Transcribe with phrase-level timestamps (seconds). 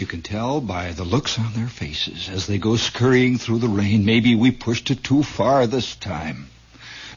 [0.00, 3.68] You can tell by the looks on their faces as they go scurrying through the
[3.68, 4.06] rain.
[4.06, 6.48] Maybe we pushed it too far this time.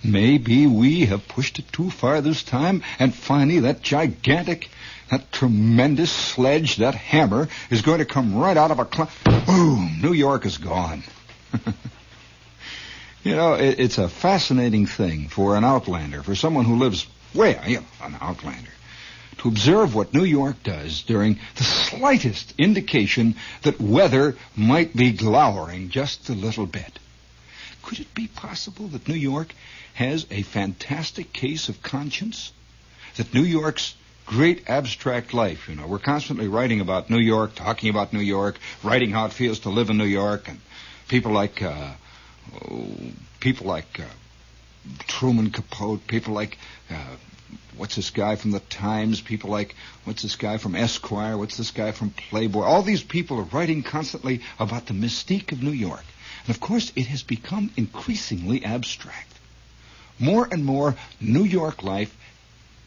[0.03, 4.69] Maybe we have pushed it too far this time, and finally that gigantic,
[5.09, 9.07] that tremendous sledge, that hammer, is going to come right out of a cloud.
[9.45, 9.99] Boom!
[10.01, 11.03] New York is gone.
[13.23, 17.57] you know, it, it's a fascinating thing for an outlander, for someone who lives way,
[17.75, 18.71] know, an outlander
[19.39, 25.90] to observe what New York does during the slightest indication that weather might be glowering
[25.90, 26.99] just a little bit.
[27.81, 29.53] Could it be possible that New York
[29.93, 32.51] has a fantastic case of conscience?
[33.17, 37.90] That New York's great abstract life, you know, we're constantly writing about New York, talking
[37.90, 40.59] about New York, writing how it feels to live in New York, and
[41.07, 41.91] people like, uh,
[42.71, 42.87] oh,
[43.40, 44.03] people like, uh,
[45.07, 46.57] Truman Capote, people like,
[46.90, 47.15] uh,
[47.77, 49.21] what's this guy from the Times?
[49.21, 51.37] People like, what's this guy from Esquire?
[51.37, 52.63] What's this guy from Playboy?
[52.63, 56.04] All these people are writing constantly about the mystique of New York.
[56.46, 59.34] And of course, it has become increasingly abstract.
[60.20, 62.15] More and more, New York life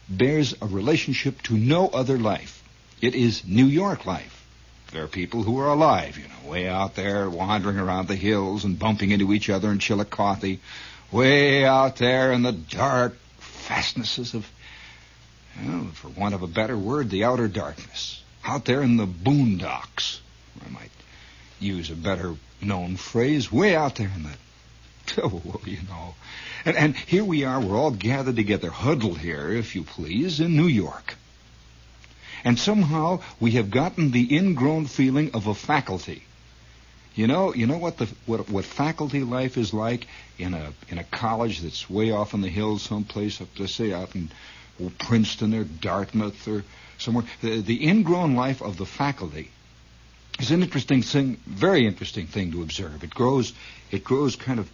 [0.09, 2.63] bears a relationship to no other life.
[3.01, 4.45] It is New York life.
[4.91, 8.63] There are people who are alive, you know, way out there wandering around the hills
[8.63, 10.59] and bumping into each other in Chillicothe,
[11.11, 14.49] way out there in the dark fastnesses of
[15.63, 18.23] well, for want of a better word, the outer darkness.
[18.43, 20.19] Out there in the boondocks.
[20.65, 20.91] I might
[21.59, 24.29] use a better known phrase, way out there in the
[25.23, 26.15] oh, you know.
[26.65, 30.55] And, and here we are, we're all gathered together, huddled here, if you please, in
[30.55, 31.15] New York.
[32.43, 36.23] And somehow we have gotten the ingrown feeling of a faculty.
[37.15, 40.07] You know, you know what the what what faculty life is like
[40.37, 43.91] in a in a college that's way off in the hills, someplace up, let's say,
[43.91, 44.29] out in
[44.81, 46.63] or Princeton or Dartmouth or
[46.97, 47.25] somewhere.
[47.41, 49.51] The, the ingrown life of the faculty
[50.39, 53.03] is an interesting thing, very interesting thing to observe.
[53.03, 53.53] It grows,
[53.91, 54.69] it grows kind of,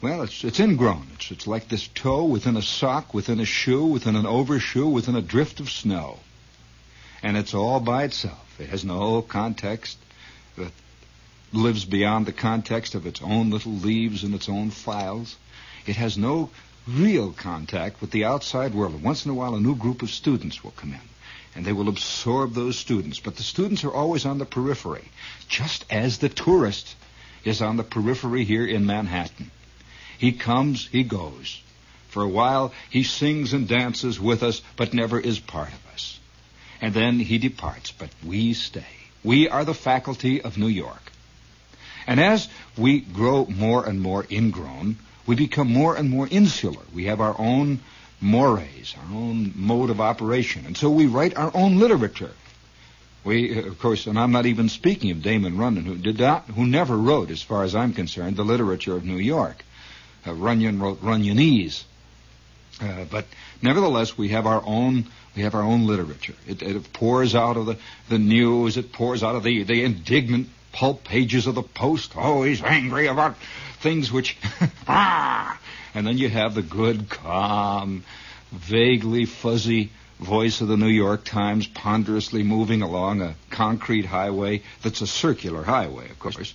[0.00, 1.06] well, it's it's ingrown.
[1.14, 5.14] It's it's like this toe within a sock, within a shoe, within an overshoe, within
[5.14, 6.18] a drift of snow,
[7.22, 8.60] and it's all by itself.
[8.60, 9.98] It has no context
[10.56, 10.72] that
[11.52, 15.36] lives beyond the context of its own little leaves and its own files.
[15.86, 16.50] It has no
[16.86, 18.94] real contact with the outside world.
[18.94, 21.00] And once in a while, a new group of students will come in,
[21.54, 23.20] and they will absorb those students.
[23.20, 25.08] But the students are always on the periphery,
[25.48, 26.94] just as the tourist
[27.44, 29.50] is on the periphery here in Manhattan.
[30.18, 31.60] He comes, he goes.
[32.08, 36.20] For a while, he sings and dances with us, but never is part of us.
[36.80, 38.84] And then he departs, but we stay.
[39.24, 41.12] We are the faculty of New York.
[42.06, 46.82] And as we grow more and more ingrown, we become more and more insular.
[46.94, 47.80] We have our own
[48.20, 50.66] mores, our own mode of operation.
[50.66, 52.32] And so we write our own literature.
[53.24, 56.66] We, of course, and I'm not even speaking of Damon Runyon, who did not, who
[56.66, 59.64] never wrote, as far as I'm concerned, the literature of New York.
[60.26, 61.84] Uh, Runyon wrote Runyonese.
[62.80, 63.26] Uh, but
[63.60, 66.34] nevertheless, we have our own we have our own literature.
[66.46, 67.78] It, it, pours out of the,
[68.10, 68.76] the news.
[68.76, 72.14] It pours out of the, the indignant pulp pages of the Post.
[72.14, 73.36] He's angry about
[73.80, 74.36] things which,
[74.88, 75.60] ah,
[75.94, 78.04] and then you have the good, calm,
[78.50, 85.00] vaguely fuzzy voice of the New York Times ponderously moving along a concrete highway that's
[85.00, 86.54] a circular highway, of course.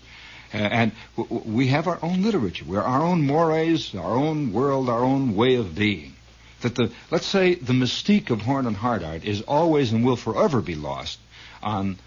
[0.53, 2.65] And we have our own literature.
[2.65, 6.13] We're our own mores, our own world, our own way of being.
[6.61, 10.61] That the, let's say, the mystique of Horn and Hardart is always and will forever
[10.61, 11.19] be lost
[11.61, 11.99] on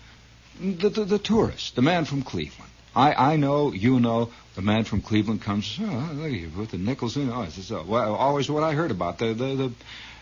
[0.61, 2.71] the, the, the tourist, the man from Cleveland.
[2.95, 6.79] I, I know, you know, the man from Cleveland comes, oh, look you, put the
[6.79, 7.31] nickels in.
[7.31, 9.73] Oh, is uh, well, always what I heard about, the, the, the,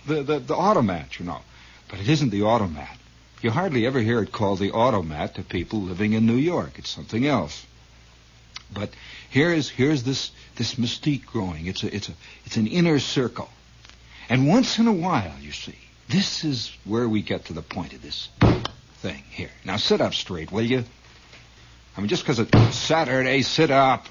[0.07, 1.41] the, the, the automat, you know.
[1.89, 2.97] But it isn't the automat.
[3.41, 6.73] You hardly ever hear it called the automat to people living in New York.
[6.77, 7.65] It's something else.
[8.73, 8.91] But
[9.31, 11.67] here is here's this this mystique growing.
[11.67, 12.13] It's a it's a
[12.45, 13.49] it's an inner circle.
[14.29, 17.95] And once in a while, you see, this is where we get to the point
[17.95, 18.29] of this
[18.99, 19.51] thing here.
[19.65, 20.85] Now sit up straight, will you?
[21.97, 24.07] I mean, just because it's Saturday, sit up.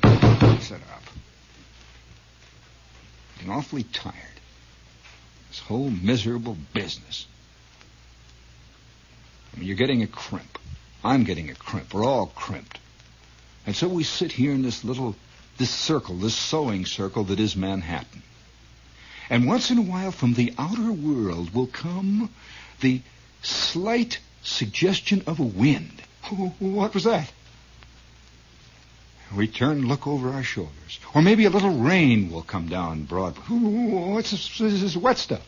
[0.62, 1.04] Sit up.
[3.42, 4.16] I'm awfully tired.
[5.50, 7.28] This whole miserable business.
[9.54, 10.60] I mean, you're getting a crimp.
[11.04, 11.94] I'm getting a crimp.
[11.94, 12.80] We're all crimped.
[13.66, 15.16] And so we sit here in this little,
[15.58, 18.22] this circle, this sewing circle that is Manhattan.
[19.30, 22.30] And once in a while from the outer world will come
[22.80, 23.02] the
[23.42, 26.02] slight suggestion of a wind.
[26.60, 27.32] What was that?
[29.36, 31.00] We turn and look over our shoulders.
[31.14, 33.36] Or maybe a little rain will come down broad.
[33.50, 35.46] What's this, this is wet stuff?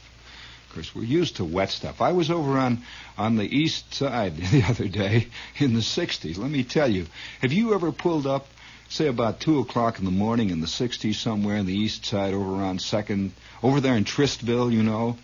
[0.67, 2.01] Of course, we're used to wet stuff.
[2.01, 2.83] I was over on,
[3.17, 6.37] on the east side the other day in the 60s.
[6.37, 7.07] Let me tell you,
[7.41, 8.47] have you ever pulled up,
[8.89, 12.33] say, about 2 o'clock in the morning in the 60s somewhere in the east side
[12.33, 13.31] over on 2nd,
[13.63, 15.17] over there in Tristville, you know,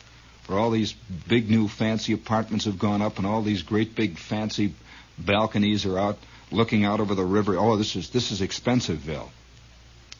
[0.48, 0.94] where all these
[1.28, 4.74] big new fancy apartments have gone up and all these great big fancy
[5.18, 6.18] balconies are out
[6.52, 7.58] looking out over the river.
[7.58, 9.30] Oh, this is this is Expensiveville.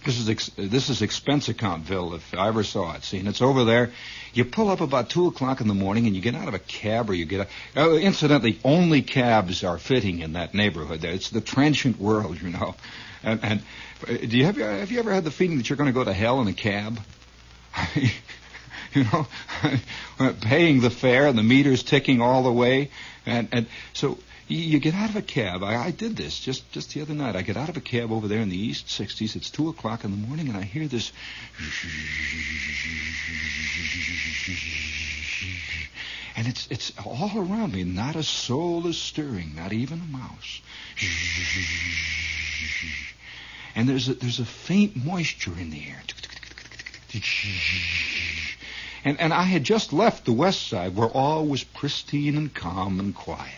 [0.06, 3.04] This is ex- this is expense accountville if I ever saw it.
[3.04, 3.92] See, and it's over there.
[4.34, 6.60] You pull up about two o'clock in the morning, and you get out of a
[6.60, 7.42] cab, or you get.
[7.42, 11.02] A, oh, incidentally, only cabs are fitting in that neighborhood.
[11.02, 12.76] There, it's the transient world, you know.
[13.24, 13.62] And, and
[14.08, 15.94] uh, do you have you have you ever had the feeling that you're going to
[15.94, 17.00] go to hell in a cab?
[18.96, 19.28] you know,
[20.42, 22.90] paying the fare and the meters ticking all the way,
[23.26, 25.64] and and so you get out of a cab.
[25.64, 27.36] I, I did this just, just the other night.
[27.36, 29.36] I get out of a cab over there in the East 60s.
[29.36, 31.12] It's 2 o'clock in the morning, and I hear this.
[36.38, 37.86] And it's, it's all around me.
[37.86, 40.62] Not a soul is stirring, not even a mouse.
[43.78, 46.02] And there's a, there's a faint moisture in the air.
[49.06, 53.00] And, and I had just left the west side where all was pristine and calm
[53.00, 53.54] and quiet.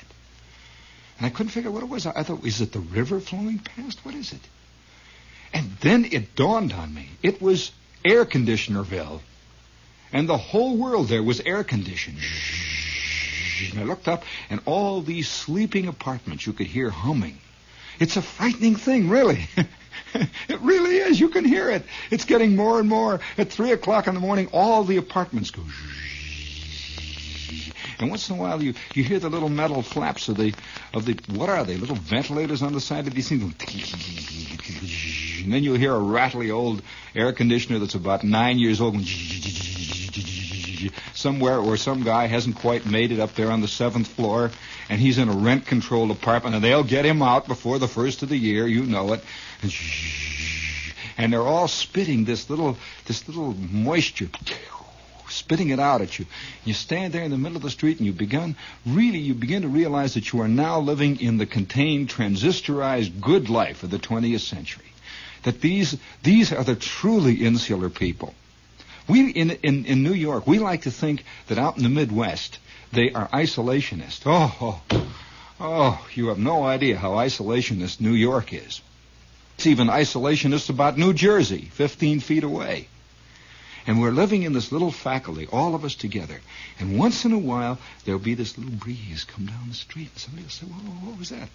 [1.17, 2.05] And I couldn't figure what it was.
[2.05, 4.05] I thought, is it the river flowing past?
[4.05, 4.41] What is it?
[5.53, 7.07] And then it dawned on me.
[7.23, 7.71] It was
[8.03, 9.21] air conditionerville.
[10.11, 12.19] And the whole world there was air conditioned.
[13.71, 17.39] And I looked up, and all these sleeping apartments you could hear humming.
[17.99, 19.47] It's a frightening thing, really.
[20.49, 21.19] it really is.
[21.19, 21.83] You can hear it.
[22.11, 23.19] It's getting more and more.
[23.37, 25.63] At 3 o'clock in the morning, all the apartments go.
[27.99, 30.53] And once in a while, you, you hear the little metal flaps of the
[30.93, 31.77] of the what are they?
[31.77, 33.43] Little ventilators on the side of these things.
[35.43, 36.81] And then you'll hear a rattly old
[37.15, 39.03] air conditioner that's about nine years old.
[41.13, 44.51] Somewhere where some guy hasn't quite made it up there on the seventh floor,
[44.89, 48.29] and he's in a rent-controlled apartment, and they'll get him out before the first of
[48.29, 48.67] the year.
[48.67, 49.23] You know it.
[51.17, 54.29] And they're all spitting this little this little moisture
[55.29, 56.25] spitting it out at you.
[56.65, 58.55] You stand there in the middle of the street and you begin,
[58.85, 63.49] really, you begin to realize that you are now living in the contained, transistorized good
[63.49, 64.85] life of the 20th century.
[65.43, 68.33] That these, these are the truly insular people.
[69.07, 72.56] We, in, in, in New York, we like to think that out in the Midwest,
[72.91, 74.21] they are isolationist.
[74.25, 75.07] Oh, oh,
[75.59, 78.81] oh, you have no idea how isolationist New York is.
[79.55, 82.87] It's even isolationist about New Jersey, 15 feet away.
[83.87, 86.41] And we're living in this little faculty, all of us together.
[86.77, 90.19] And once in a while, there'll be this little breeze come down the street, and
[90.19, 91.49] somebody will say, "Whoa, what was that?"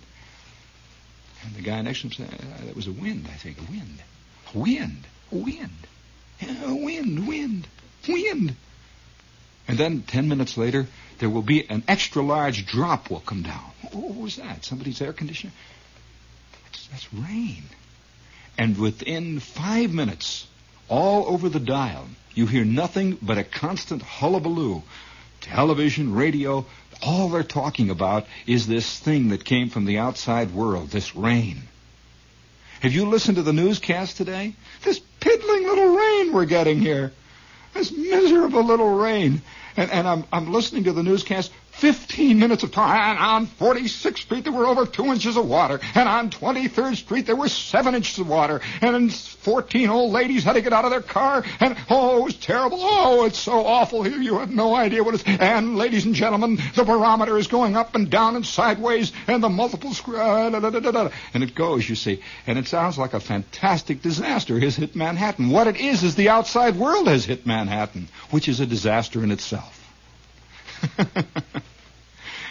[1.45, 3.59] And the guy next to him said, uh, "That was a wind, I think.
[3.59, 4.03] A wind.
[4.55, 5.05] A wind.
[5.31, 5.87] A wind.
[6.41, 7.27] A wind.
[7.27, 7.69] Wind.
[8.09, 8.57] Wind."
[9.69, 10.87] And then ten minutes later,
[11.19, 13.71] there will be an extra large drop will come down.
[13.93, 14.65] What was that?
[14.65, 15.53] Somebody's air conditioner?
[16.65, 17.63] That's, that's rain.
[18.59, 20.47] And within five minutes,
[20.89, 24.83] all over the dial, you hear nothing but a constant hullabaloo.
[25.41, 26.67] Television, radio,
[27.03, 31.63] all they're talking about is this thing that came from the outside world, this rain.
[32.81, 34.55] Have you listened to the newscast today?
[34.83, 37.13] This piddling little rain we're getting here.
[37.75, 39.43] This miserable little rain.
[39.77, 43.17] And, and I'm, I'm listening to the newscast 15 minutes of time.
[43.17, 45.81] And on 46th Street, there were over two inches of water.
[45.95, 48.61] And on 23rd Street, there were seven inches of water.
[48.81, 51.45] And 14 old ladies had to get out of their car.
[51.61, 52.79] And, oh, it was terrible.
[52.81, 54.21] Oh, it's so awful here.
[54.21, 55.25] You have no idea what it's...
[55.27, 59.13] And, ladies and gentlemen, the barometer is going up and down and sideways.
[59.27, 59.93] And the multiple...
[59.93, 62.23] Sc- uh, and it goes, you see.
[62.47, 65.51] And it sounds like a fantastic disaster has hit Manhattan.
[65.51, 69.33] What it is is the outside world has hit Manhattan, which is a disaster in
[69.33, 69.82] itself.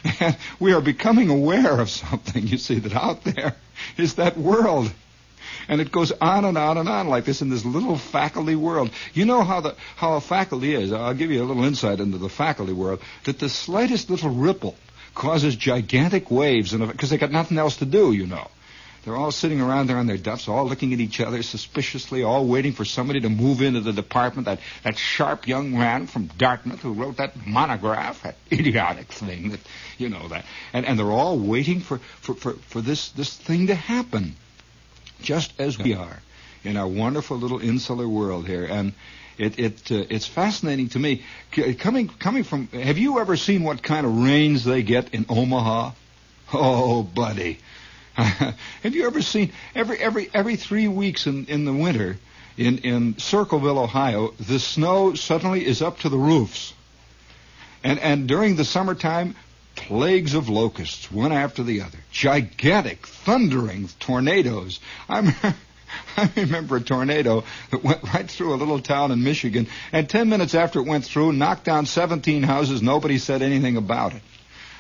[0.04, 3.56] And we are becoming aware of something, you see, that out there
[3.98, 4.92] is that world.
[5.68, 8.90] And it goes on and on and on like this in this little faculty world.
[9.14, 10.92] You know how the how a faculty is.
[10.92, 13.02] I'll give you a little insight into the faculty world.
[13.26, 14.76] That the slightest little ripple
[15.14, 18.12] causes gigantic waves, because they got nothing else to do.
[18.12, 18.50] You know,
[19.04, 22.46] They're all sitting around there on their duffs, all looking at each other suspiciously, all
[22.46, 24.46] waiting for somebody to move into the department.
[24.46, 29.60] That that sharp young man from Dartmouth who wrote that monograph, that idiotic thing that
[29.98, 33.68] you know that, and and they're all waiting for for for, for this this thing
[33.68, 34.36] to happen,
[35.22, 36.20] just as we are
[36.64, 38.94] in our wonderful little insular world here, and.
[39.38, 41.24] It, it uh, it's fascinating to me.
[41.56, 45.26] C- coming coming from, have you ever seen what kind of rains they get in
[45.30, 45.92] Omaha?
[46.54, 47.60] Oh, buddy,
[48.16, 52.18] Have you ever seen every every every three weeks in in the winter
[52.58, 56.74] in in Circleville, Ohio, the snow suddenly is up to the roofs,
[57.84, 59.36] and and during the summertime,
[59.76, 64.80] plagues of locusts, one after the other, gigantic, thundering tornadoes.
[65.08, 65.34] I'm.
[66.16, 70.30] I remember a tornado that went right through a little town in Michigan, and ten
[70.30, 72.82] minutes after it went through, knocked down 17 houses.
[72.82, 74.22] Nobody said anything about it.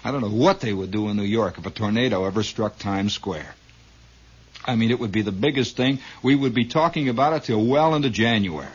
[0.04, 2.78] I don't know what they would do in New York if a tornado ever struck
[2.78, 3.56] Times Square.
[4.66, 6.00] I mean, it would be the biggest thing.
[6.22, 8.68] We would be talking about it till well into January.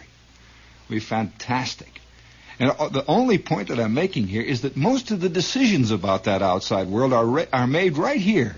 [0.88, 2.00] Be fantastic.
[2.59, 5.90] And uh, the only point that I'm making here is that most of the decisions
[5.90, 8.56] about that outside world are, are made right here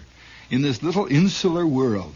[0.51, 2.15] in this little insular world.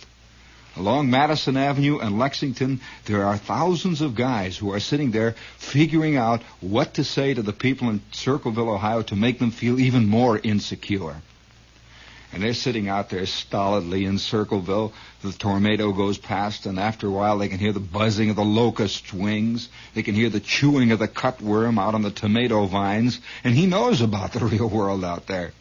[0.76, 6.17] Along Madison Avenue and Lexington, there are thousands of guys who are sitting there figuring
[6.17, 10.07] out what to say to the people in Circleville, Ohio to make them feel even
[10.07, 11.17] more insecure.
[12.33, 14.95] And they're sitting out there stolidly in Circleville.
[15.21, 18.45] The tornado goes past, and after a while they can hear the buzzing of the
[18.45, 19.69] locust wings.
[19.93, 23.21] They can hear the chewing of the cutworm out on the tomato vines.
[23.45, 25.52] And he knows about the real world out there.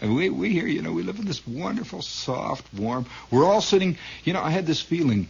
[0.00, 3.06] And we, we here, you know, we live in this wonderful, soft, warm.
[3.30, 5.28] We're all sitting, you know, I had this feeling.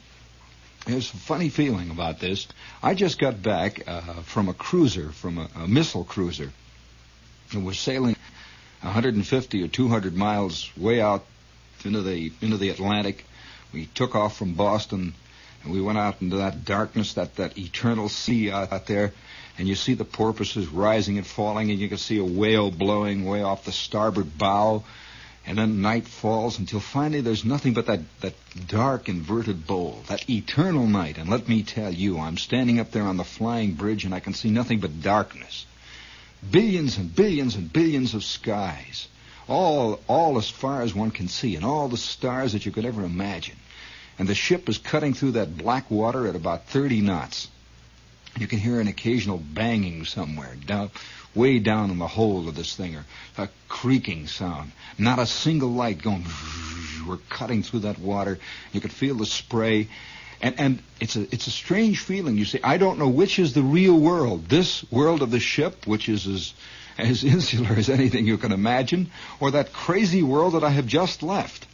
[0.87, 2.47] There's a funny feeling about this.
[2.83, 6.53] I just got back uh, from a cruiser, from a, a missile cruiser.
[7.53, 8.17] And we're sailing
[8.83, 11.25] 150 or 200 miles way out
[11.85, 13.25] into the into the Atlantic.
[13.73, 15.15] We took off from Boston,
[15.63, 19.13] and we went out into that darkness, that that eternal sea out, out there
[19.59, 23.25] and you see the porpoises rising and falling, and you can see a whale blowing
[23.25, 24.85] way off the starboard bow.
[25.45, 28.35] And then night falls until finally there's nothing but that, that
[28.69, 31.19] dark inverted bowl, that eternal night.
[31.19, 34.21] And let me tell you, I'm standing up there on the flying bridge and I
[34.21, 35.67] can see nothing but darkness.
[36.49, 39.09] Billions and billions and billions of skies.
[39.49, 42.85] All, all as far as one can see and all the stars that you could
[42.85, 43.57] ever imagine.
[44.19, 47.49] And the ship is cutting through that black water at about 30 knots.
[48.37, 50.91] You can hear an occasional banging somewhere, down,
[51.35, 53.05] way down in the hold of this thing, or
[53.37, 54.73] a creaking sound.
[54.99, 56.25] Not a single light going.
[57.07, 58.39] We're cutting through that water.
[58.73, 59.89] You can feel the spray,
[60.43, 62.37] and and it's a it's a strange feeling.
[62.37, 64.49] You see, I don't know which is the real world.
[64.49, 66.53] This world of the ship, which is as
[66.99, 71.23] as insular as anything you can imagine, or that crazy world that I have just
[71.23, 71.67] left.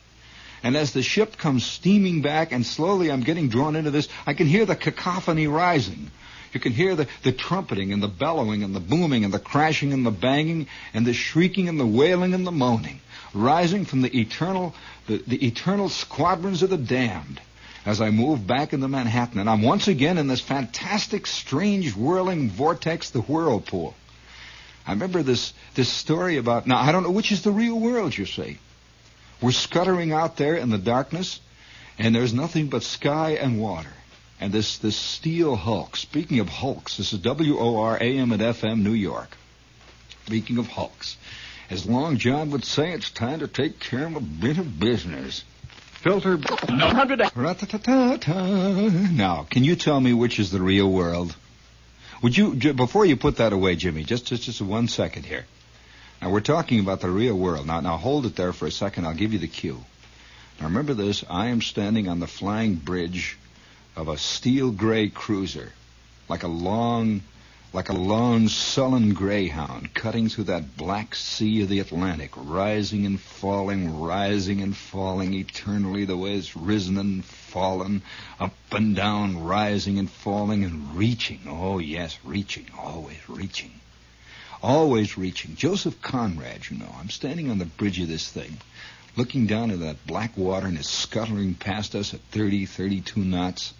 [0.62, 4.32] And as the ship comes steaming back, and slowly I'm getting drawn into this, I
[4.32, 6.10] can hear the cacophony rising.
[6.54, 9.92] You can hear the, the trumpeting and the bellowing and the booming and the crashing
[9.92, 13.00] and the banging and the shrieking and the wailing and the moaning
[13.34, 14.74] rising from the eternal,
[15.06, 17.40] the, the eternal squadrons of the damned
[17.84, 19.40] as I move back into Manhattan.
[19.40, 23.94] And I'm once again in this fantastic, strange, whirling vortex, the whirlpool.
[24.86, 28.16] I remember this, this story about, now I don't know which is the real world,
[28.16, 28.58] you see.
[29.42, 31.40] We're scuttering out there in the darkness,
[31.98, 33.92] and there's nothing but sky and water.
[34.40, 39.36] And this, this steel hulk, speaking of hulks, this is W-O-R-A-M and FM New York.
[40.26, 41.16] Speaking of hulks,
[41.70, 45.44] as Long John would say, it's time to take care of a bit of business.
[46.02, 46.38] Filter.
[49.12, 51.34] Now, can you tell me which is the real world?
[52.22, 55.46] Would you, before you put that away, Jimmy, just, just, just one second here.
[56.20, 57.66] Now, we're talking about the real world.
[57.66, 59.06] Now, now hold it there for a second.
[59.06, 59.84] I'll give you the cue.
[60.58, 61.24] Now, remember this.
[61.28, 63.38] I am standing on the flying bridge
[63.96, 65.72] of a steel gray cruiser,
[66.28, 67.22] like a long,
[67.72, 73.20] like a long sullen greyhound cutting through that black sea of the Atlantic, rising and
[73.20, 78.02] falling, rising and falling eternally the way it's risen and fallen,
[78.40, 81.40] up and down, rising and falling and reaching.
[81.46, 83.70] Oh yes, reaching, always reaching.
[84.60, 85.54] Always reaching.
[85.54, 88.56] Joseph Conrad, you know, I'm standing on the bridge of this thing,
[89.14, 93.74] looking down at that black water and it's scuttling past us at 30, 32 knots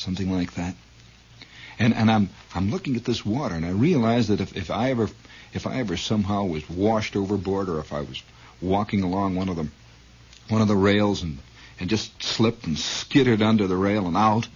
[0.00, 0.74] something like that.
[1.78, 4.90] And and I'm I'm looking at this water, and I realize that if, if I
[4.90, 5.08] ever
[5.52, 8.22] if I ever somehow was washed overboard, or if I was
[8.60, 9.68] walking along one of the
[10.48, 11.38] one of the rails and
[11.78, 14.46] and just slipped and skidded under the rail and out,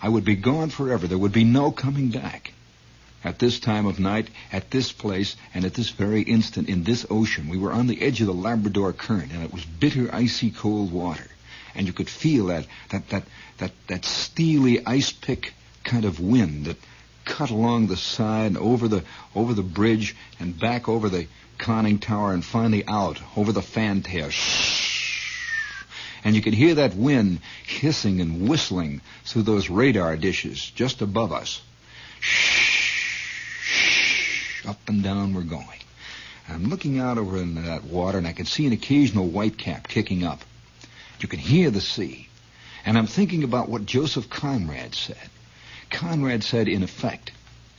[0.00, 1.06] I would be gone forever.
[1.06, 2.52] There would be no coming back.
[3.24, 7.06] At this time of night, at this place, and at this very instant in this
[7.08, 10.50] ocean, we were on the edge of the Labrador current, and it was bitter, icy
[10.50, 11.28] cold water.
[11.74, 13.24] And you could feel that that that
[13.58, 16.76] that that steely ice pick kind of wind that
[17.24, 21.26] cut along the side, over the over the bridge, and back over the
[21.58, 24.30] conning tower, and finally out over the fantail.
[26.24, 31.32] And you could hear that wind hissing and whistling through those radar dishes just above
[31.32, 31.60] us.
[34.66, 35.66] Up and down we're going.
[36.48, 40.42] I'm looking out over that water, and I can see an occasional whitecap kicking up.
[41.22, 42.28] You can hear the sea.
[42.84, 45.30] And I'm thinking about what Joseph Conrad said.
[45.90, 47.30] Conrad said, in effect,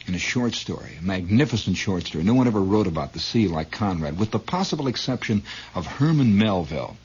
[0.07, 2.23] in a short story, a magnificent short story.
[2.23, 5.43] No one ever wrote about the sea like Conrad, with the possible exception
[5.75, 6.97] of Herman Melville.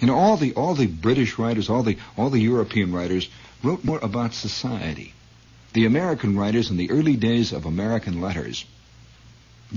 [0.00, 3.28] You know, all the all the British writers, all the all the European writers
[3.62, 5.14] wrote more about society.
[5.72, 8.64] The American writers in the early days of American letters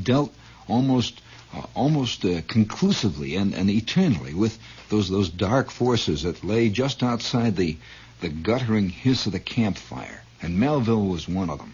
[0.02, 0.34] dealt
[0.68, 1.22] almost
[1.54, 4.58] uh, almost uh, conclusively and, and eternally with
[4.90, 7.78] those those dark forces that lay just outside the
[8.22, 11.74] the guttering hiss of the campfire, and Melville was one of them.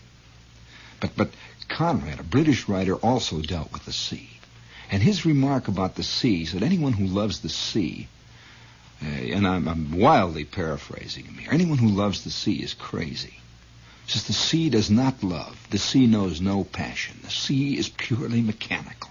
[0.99, 1.29] But but
[1.67, 4.29] Conrad, a British writer, also dealt with the sea,
[4.91, 8.07] and his remark about the sea said anyone who loves the sea,
[9.01, 13.39] uh, and I'm, I'm wildly paraphrasing him here, anyone who loves the sea is crazy.
[14.07, 15.67] Says the sea does not love.
[15.71, 17.17] The sea knows no passion.
[17.23, 19.09] The sea is purely mechanical.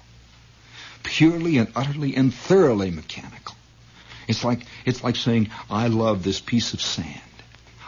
[1.04, 3.54] Purely and utterly and thoroughly mechanical.
[4.26, 7.20] It's like it's like saying, I love this piece of sand.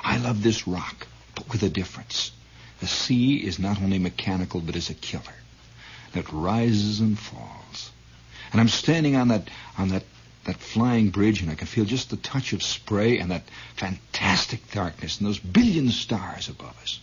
[0.04, 2.30] I love this rock, but with a difference.
[2.78, 5.23] The sea is not only mechanical, but is a killer
[6.12, 7.90] that rises and falls.
[8.52, 10.04] And I'm standing on that on that
[10.44, 13.42] that flying bridge, and I can feel just the touch of spray and that
[13.75, 17.00] fantastic darkness and those billion stars above us.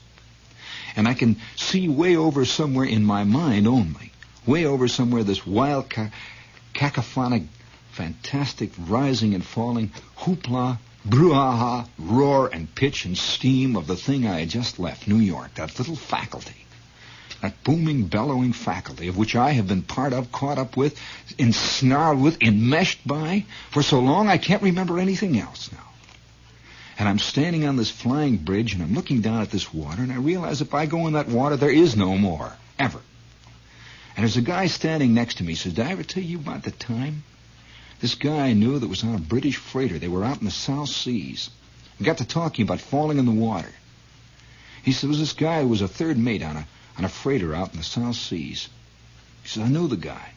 [0.95, 4.12] And I can see way over somewhere in my mind only,
[4.45, 6.11] way over somewhere this wild ca-
[6.73, 7.47] cacophonic,
[7.91, 14.39] fantastic rising and falling hoopla, brouhaha, roar and pitch and steam of the thing I
[14.39, 16.63] had just left, New York, that little faculty
[17.43, 20.97] that booming, bellowing faculty of which I have been part of, caught up with,
[21.37, 25.89] ensnarled with, enmeshed by, for so long I can't remember anything else now.
[26.97, 30.13] And I'm standing on this flying bridge and I'm looking down at this water and
[30.13, 32.53] I realize if I go in that water, there is no more.
[32.79, 33.01] Ever.
[34.15, 35.53] And there's a guy standing next to me.
[35.53, 37.23] He says, did I ever tell you about the time?
[37.99, 39.97] This guy I knew that was on a British freighter.
[39.97, 41.49] They were out in the South Seas.
[41.99, 43.71] We got to talking about falling in the water.
[44.83, 47.55] He said, was this guy who was a third mate on a on a freighter
[47.55, 48.69] out in the South Seas.
[49.41, 50.31] He said, I knew the guy.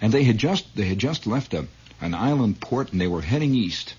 [0.00, 1.66] And they had just they had just left a,
[2.00, 3.94] an island port and they were heading east.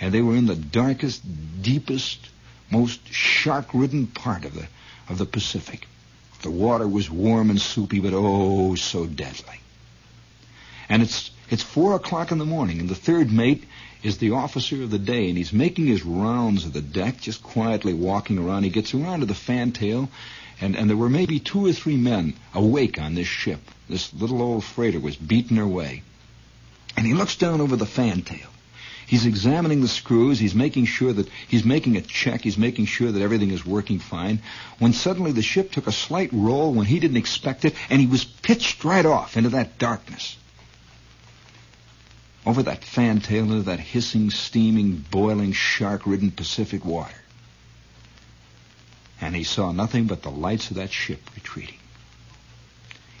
[0.00, 1.22] And they were in the darkest,
[1.62, 2.18] deepest,
[2.70, 4.66] most shark-ridden part of the
[5.08, 5.86] of the Pacific.
[6.42, 9.60] The water was warm and soupy, but oh so deadly.
[10.88, 13.64] And it's it's four o'clock in the morning, and the third mate
[14.02, 17.42] is the officer of the day, and he's making his rounds of the deck, just
[17.42, 18.62] quietly walking around.
[18.62, 20.08] He gets around to the fantail,
[20.60, 23.60] and, and there were maybe two or three men awake on this ship.
[23.88, 26.02] This little old freighter was beating her way.
[26.96, 28.48] And he looks down over the fantail.
[29.10, 30.38] He's examining the screws.
[30.38, 32.42] He's making sure that he's making a check.
[32.42, 34.40] He's making sure that everything is working fine.
[34.78, 38.06] When suddenly the ship took a slight roll when he didn't expect it, and he
[38.06, 40.36] was pitched right off into that darkness.
[42.46, 47.20] Over that fantail into that hissing, steaming, boiling, shark-ridden Pacific water
[49.20, 51.78] and he saw nothing but the lights of that ship retreating.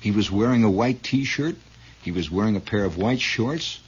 [0.00, 1.56] He was wearing a white T-shirt,
[2.02, 3.80] he was wearing a pair of white shorts,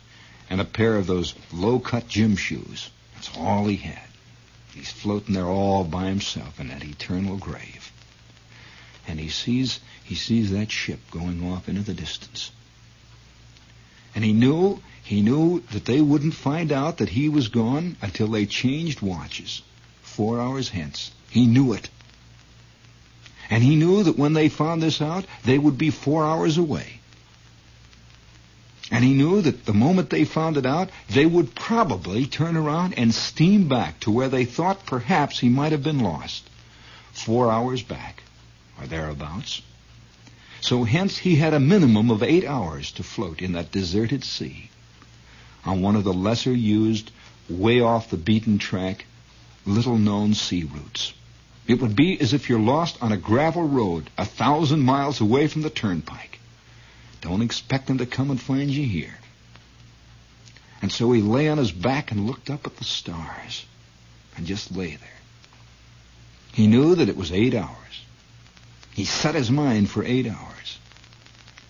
[0.51, 2.91] and a pair of those low-cut gym shoes.
[3.15, 4.03] That's all he had.
[4.75, 7.93] He's floating there all by himself in that eternal grave.
[9.07, 12.51] And he sees he sees that ship going off into the distance.
[14.15, 18.29] And he knew he knew that they wouldn't find out that he was gone until
[18.29, 19.63] they changed watches.
[20.03, 21.11] Four hours hence.
[21.31, 21.91] He knew it.
[23.51, 27.01] And he knew that when they found this out, they would be four hours away.
[28.93, 32.93] And he knew that the moment they found it out, they would probably turn around
[32.99, 36.49] and steam back to where they thought perhaps he might have been lost.
[37.13, 38.23] Four hours back,
[38.79, 39.63] or thereabouts.
[40.61, 44.69] So hence he had a minimum of eight hours to float in that deserted sea
[45.65, 47.11] on one of the lesser used,
[47.49, 49.07] way off the beaten track,
[49.65, 51.15] little known sea routes.
[51.67, 55.47] It would be as if you're lost on a gravel road a thousand miles away
[55.47, 56.41] from the turnpike.
[57.23, 59.15] Don't expect them to come and find you here.
[60.83, 63.65] And so he lay on his back and looked up at the stars
[64.37, 65.09] and just lay there.
[66.53, 68.05] He knew that it was eight hours.
[68.93, 70.79] He set his mind for eight hours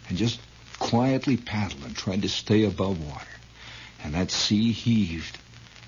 [0.08, 0.40] and just
[0.78, 3.26] quietly paddled and tried to stay above water.
[4.02, 5.38] And that sea heaved.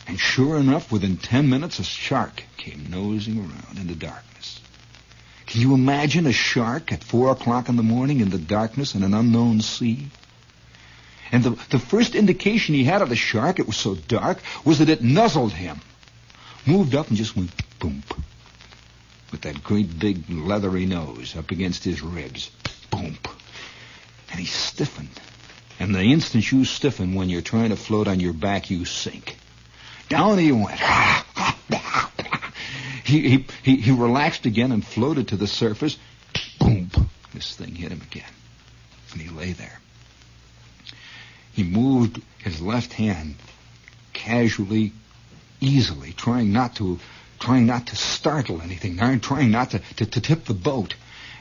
[0.06, 4.60] And sure enough, within ten minutes, a shark came nosing around in the darkness.
[5.54, 9.04] Can you imagine a shark at four o'clock in the morning in the darkness in
[9.04, 10.08] an unknown sea?
[11.30, 14.80] And the, the first indication he had of the shark, it was so dark, was
[14.80, 15.80] that it nuzzled him.
[16.66, 18.02] Moved up and just went boom.
[19.30, 22.50] With that great big leathery nose up against his ribs.
[22.90, 23.16] Boom.
[24.32, 25.20] And he stiffened.
[25.78, 29.36] And the instant you stiffen when you're trying to float on your back, you sink.
[30.08, 30.82] Down he went.
[30.82, 31.23] Ah!
[33.04, 35.98] He, he, relaxed again and floated to the surface.
[36.58, 36.90] Boom.
[37.32, 38.30] This thing hit him again.
[39.12, 39.78] And he lay there.
[41.52, 43.36] He moved his left hand
[44.12, 44.92] casually,
[45.60, 46.98] easily, trying not to,
[47.38, 50.94] trying not to startle anything, trying not to, to, to tip the boat.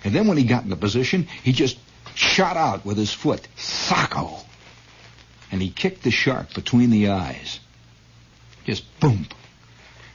[0.04, 1.78] And then when he got in the position, he just
[2.14, 4.38] shot out with his foot, Sacco.
[5.52, 7.60] And he kicked the shark between the eyes.
[8.66, 9.28] Just boom.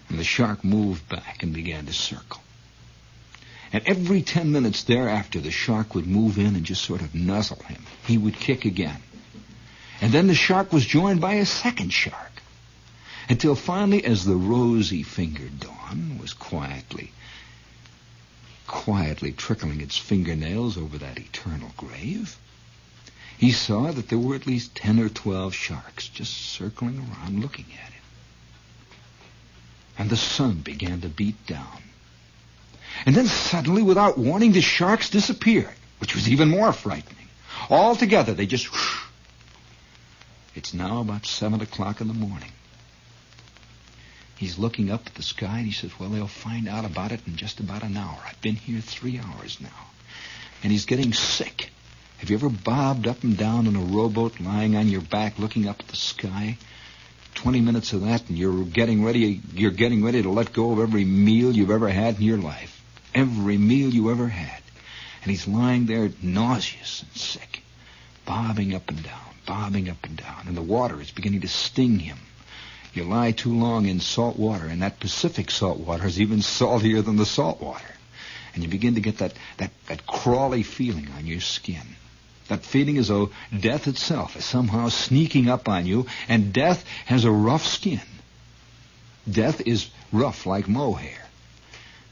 [0.09, 2.41] And the shark moved back and began to circle.
[3.73, 7.63] And every ten minutes thereafter, the shark would move in and just sort of nuzzle
[7.65, 7.85] him.
[8.07, 9.03] He would kick again.
[10.01, 12.33] And then the shark was joined by a second shark.
[13.29, 17.13] Until finally, as the rosy-fingered dawn was quietly,
[18.67, 22.39] quietly trickling its fingernails over that eternal grave,
[23.37, 27.67] he saw that there were at least ten or twelve sharks just circling around looking
[27.85, 27.98] at him.
[29.99, 31.83] And the sun began to beat down.
[33.05, 37.29] And then suddenly, without warning, the sharks disappeared, which was even more frightening.
[37.69, 39.03] All together, they just whoosh,
[40.55, 42.51] it's now about seven o'clock in the morning.
[44.37, 47.21] He's looking up at the sky and he says, well, they'll find out about it
[47.27, 48.19] in just about an hour.
[48.27, 49.87] I've been here three hours now.
[50.63, 51.71] And he's getting sick.
[52.19, 55.69] Have you ever bobbed up and down in a rowboat lying on your back looking
[55.69, 56.59] up at the sky?
[57.35, 60.81] Twenty minutes of that and you're getting ready, you're getting ready to let go of
[60.81, 62.83] every meal you've ever had in your life.
[63.15, 64.63] Every meal you ever had.
[65.23, 67.63] And he's lying there nauseous and sick,
[68.25, 71.99] bobbing up and down bobbing up and down, and the water is beginning to sting
[71.99, 72.19] him.
[72.93, 77.01] You lie too long in salt water, and that Pacific salt water is even saltier
[77.01, 77.95] than the salt water.
[78.53, 81.97] And you begin to get that, that, that crawly feeling on your skin.
[82.49, 87.25] That feeling as though death itself is somehow sneaking up on you, and death has
[87.25, 88.01] a rough skin.
[89.31, 91.27] Death is rough like mohair.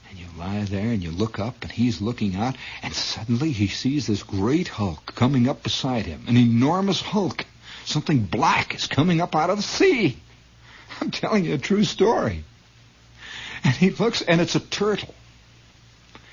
[0.09, 3.67] And you lie there and you look up and he's looking out and suddenly he
[3.67, 6.23] sees this great hulk coming up beside him.
[6.27, 7.45] An enormous hulk.
[7.85, 10.17] Something black is coming up out of the sea.
[11.01, 12.43] I'm telling you a true story.
[13.63, 15.13] And he looks and it's a turtle.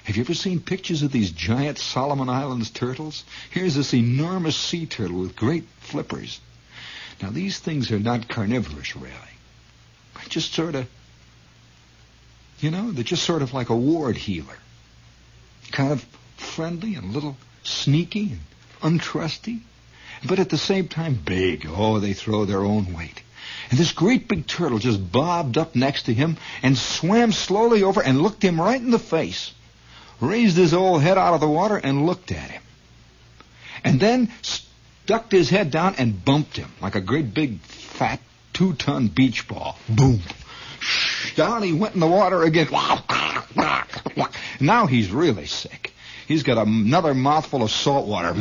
[0.05, 3.25] Have you ever seen pictures of these giant Solomon Islands turtles?
[3.51, 6.41] Here's this enormous sea turtle with great flippers.
[7.23, 9.15] Now these things are not carnivorous really.
[10.15, 10.87] They're just sort of
[12.61, 14.57] you know, they're just sort of like a ward healer.
[15.73, 18.37] Kind of friendly and a little sneaky
[18.83, 19.61] and untrusty,
[20.27, 21.67] but at the same time big.
[21.69, 23.23] Oh, they throw their own weight.
[23.71, 28.03] And this great big turtle just bobbed up next to him and swam slowly over
[28.03, 29.53] and looked him right in the face.
[30.29, 32.63] Raised his old head out of the water and looked at him.
[33.85, 38.21] And then stuck his head down and bumped him like a great big fat
[38.53, 39.79] two-ton beach ball.
[39.89, 40.21] Boom
[41.35, 42.69] down he went in the water again.
[44.61, 45.93] Now he's really sick.
[46.27, 48.33] He's got another mouthful of salt water.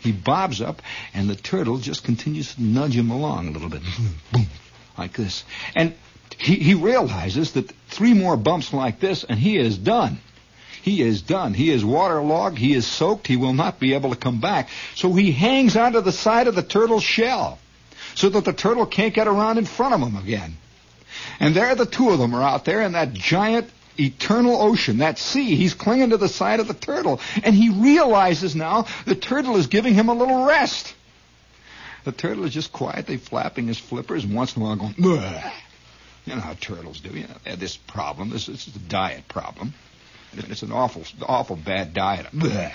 [0.00, 0.80] He bobs up,
[1.12, 3.82] and the turtle just continues to nudge him along a little bit.
[4.96, 5.44] Like this.
[5.76, 5.94] And
[6.36, 10.18] he, he realizes that three more bumps like this, and he is done.
[10.82, 11.54] He is done.
[11.54, 12.58] He is waterlogged.
[12.58, 13.26] He is soaked.
[13.26, 14.68] He will not be able to come back.
[14.94, 17.58] So he hangs onto the side of the turtle's shell
[18.14, 20.56] so that the turtle can't get around in front of him again.
[21.40, 25.18] And there the two of them are out there in that giant eternal ocean, that
[25.18, 25.56] sea.
[25.56, 27.20] He's clinging to the side of the turtle.
[27.42, 30.94] And he realizes now the turtle is giving him a little rest.
[32.04, 35.52] The turtle is just quietly flapping his flippers and once in a while going, Bleh.
[36.28, 37.08] You know how turtles do.
[37.08, 38.28] You know, they have this problem.
[38.28, 39.72] This, this is a diet problem.
[40.34, 42.26] It's an awful, awful bad diet.
[42.34, 42.70] Bleh.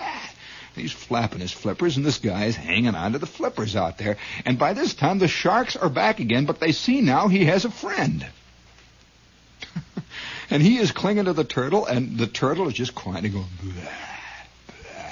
[0.73, 4.17] He's flapping his flippers, and this guy is hanging on to the flippers out there.
[4.43, 7.63] And by this time, the sharks are back again, but they see now he has
[7.63, 8.25] a friend.
[10.49, 13.73] and he is clinging to the turtle, and the turtle is just quietly going, blah,
[13.73, 15.03] blah.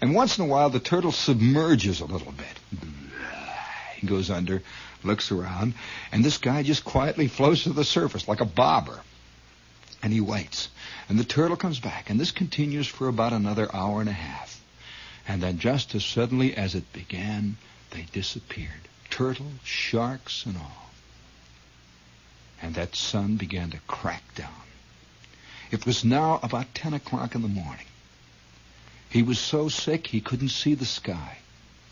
[0.00, 2.80] And once in a while, the turtle submerges a little bit.
[2.80, 3.01] Blah.
[4.02, 4.64] He goes under,
[5.04, 5.74] looks around,
[6.10, 9.00] and this guy just quietly floats to the surface like a bobber.
[10.02, 10.70] And he waits.
[11.08, 14.60] And the turtle comes back, and this continues for about another hour and a half.
[15.28, 17.58] And then just as suddenly as it began,
[17.90, 18.88] they disappeared.
[19.08, 20.90] Turtle, sharks, and all.
[22.60, 24.50] And that sun began to crack down.
[25.70, 27.86] It was now about 10 o'clock in the morning.
[29.10, 31.38] He was so sick he couldn't see the sky.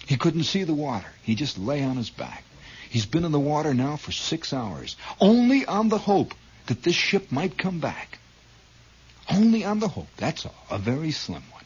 [0.07, 1.09] He couldn't see the water.
[1.23, 2.45] He just lay on his back.
[2.89, 6.35] He's been in the water now for six hours, only on the hope
[6.67, 8.19] that this ship might come back.
[9.29, 10.67] Only on the hope, that's all.
[10.71, 11.65] A very slim one.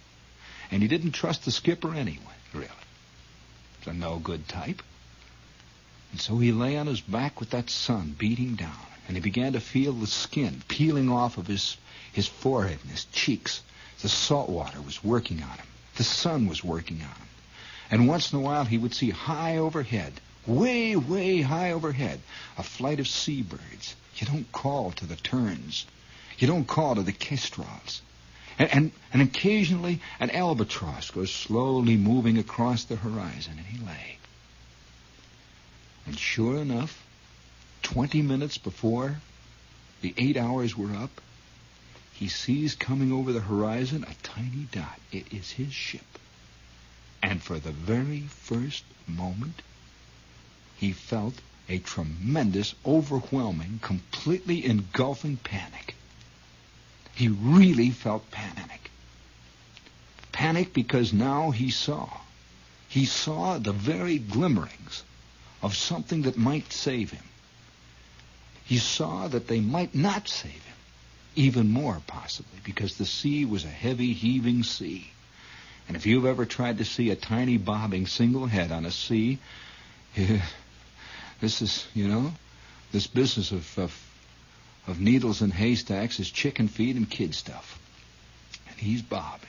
[0.70, 2.68] And he didn't trust the skipper anyway, really.
[3.78, 4.82] He's a no-good type.
[6.12, 9.54] And so he lay on his back with that sun beating down, and he began
[9.54, 11.76] to feel the skin peeling off of his,
[12.12, 13.62] his forehead and his cheeks.
[14.02, 15.66] The salt water was working on him.
[15.96, 17.28] The sun was working on him.
[17.90, 22.20] And once in a while he would see high overhead way, way high overhead,
[22.58, 23.96] a flight of seabirds.
[24.16, 25.86] You don't call to the terns.
[26.38, 28.02] You don't call to the kestrels.
[28.58, 34.18] And, and, and occasionally an albatross goes slowly moving across the horizon, and he lay.
[36.06, 37.02] And sure enough,
[37.82, 39.16] 20 minutes before
[40.02, 41.20] the eight hours were up,
[42.12, 45.00] he sees coming over the horizon a tiny dot.
[45.10, 46.18] It is his ship.
[47.24, 49.62] And for the very first moment,
[50.76, 51.32] he felt
[51.70, 55.94] a tremendous, overwhelming, completely engulfing panic.
[57.14, 58.90] He really felt panic.
[60.32, 62.10] Panic because now he saw.
[62.88, 65.02] He saw the very glimmerings
[65.62, 67.24] of something that might save him.
[68.66, 70.76] He saw that they might not save him.
[71.36, 75.10] Even more, possibly, because the sea was a heavy, heaving sea.
[75.88, 79.38] And if you've ever tried to see a tiny bobbing single head on a sea,
[81.40, 82.32] This is, you know,
[82.92, 83.94] this business of, of,
[84.86, 87.78] of needles and haystacks is chicken feed and kid stuff.
[88.68, 89.48] And he's bobbing.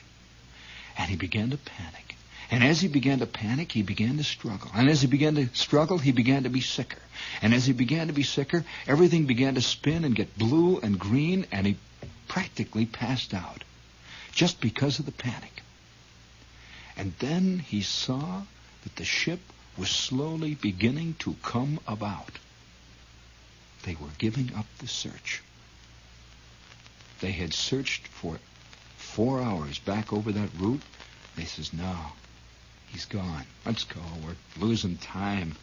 [0.98, 2.16] And he began to panic.
[2.50, 4.70] And as he began to panic, he began to struggle.
[4.74, 7.00] And as he began to struggle, he began to be sicker.
[7.42, 10.98] And as he began to be sicker, everything began to spin and get blue and
[10.98, 11.76] green, and he
[12.28, 13.64] practically passed out
[14.32, 15.62] just because of the panic.
[16.96, 18.42] And then he saw
[18.82, 19.40] that the ship
[19.76, 22.38] was slowly beginning to come about.
[23.82, 25.42] They were giving up the search.
[27.20, 28.38] They had searched for
[28.96, 30.82] four hours back over that route.
[31.36, 31.96] They says, no,
[32.88, 33.44] he's gone.
[33.64, 34.00] Let's go.
[34.24, 35.56] We're losing time.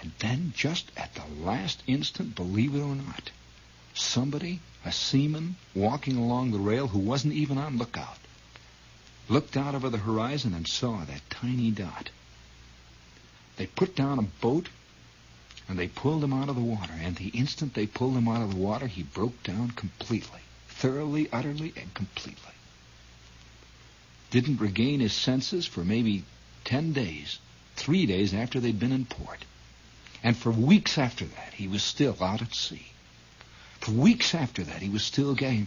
[0.00, 3.30] And then just at the last instant, believe it or not,
[3.94, 8.18] somebody, a seaman, walking along the rail who wasn't even on lookout,
[9.28, 12.10] looked out over the horizon and saw that tiny dot.
[13.56, 14.68] They put down a boat
[15.68, 16.92] and they pulled him out of the water.
[16.92, 21.28] And the instant they pulled him out of the water, he broke down completely, thoroughly,
[21.32, 22.52] utterly, and completely.
[24.30, 26.24] Didn't regain his senses for maybe
[26.64, 27.38] 10 days,
[27.74, 29.44] three days after they'd been in port.
[30.22, 32.86] And for weeks after that, he was still out at sea.
[33.80, 35.66] For weeks after that, he was still getting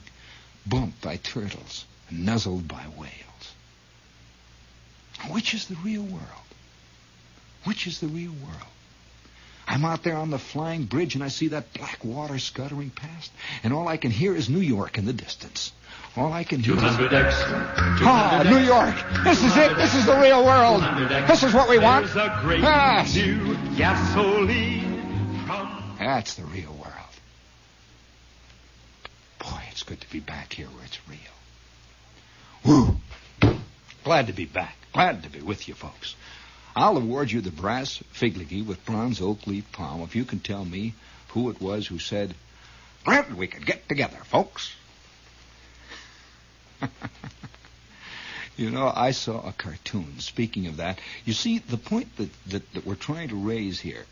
[0.65, 3.28] bumped by turtles and nuzzled by whales.
[5.27, 6.23] Which is the real world?
[7.65, 8.69] Which is the real world?
[9.67, 13.31] I'm out there on the flying bridge and I see that black water scuttering past,
[13.63, 15.71] and all I can hear is New York in the distance.
[16.15, 16.81] All I can hear is...
[16.81, 18.95] Ah, New York!
[19.23, 19.77] This is it!
[19.77, 20.81] This is the real world!
[21.27, 22.07] This is what we want!
[22.15, 23.13] Yes!
[25.99, 26.95] That's the real world.
[29.37, 31.19] Boy, it's good to be back here where it's real.
[32.65, 32.97] Woo!
[34.03, 34.78] Glad to be back.
[34.93, 36.15] Glad to be with you folks.
[36.75, 40.65] I'll award you the brass figligee with bronze oak leaf palm if you can tell
[40.65, 40.93] me
[41.29, 42.33] who it was who said,
[43.03, 44.73] Glad we could get together, folks.
[48.57, 50.19] you know, I saw a cartoon.
[50.19, 54.05] Speaking of that, you see, the point that, that, that we're trying to raise here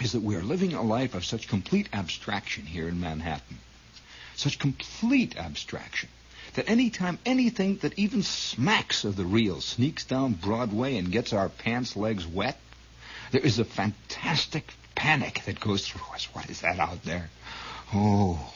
[0.00, 3.58] is that we're living a life of such complete abstraction here in Manhattan.
[4.36, 6.08] Such complete abstraction
[6.54, 11.32] that any time anything that even smacks of the real sneaks down Broadway and gets
[11.32, 12.58] our pants legs wet,
[13.30, 16.24] there is a fantastic panic that goes through us.
[16.34, 17.30] What is that out there?
[17.94, 18.52] Oh,